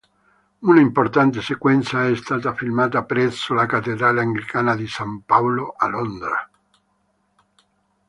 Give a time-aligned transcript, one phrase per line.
[0.61, 6.49] Un'importante sequenza è stata filmata presso la cattedrale anglicana di San Paolo a Londra.